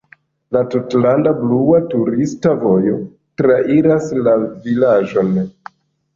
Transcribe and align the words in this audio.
La 0.55 0.61
"Tutlanda 0.75 1.33
"blua" 1.41 1.81
turista 1.91 2.55
vojo" 2.65 2.97
trairas 3.43 4.09
la 4.31 4.35
vilaĝon. 4.67 5.33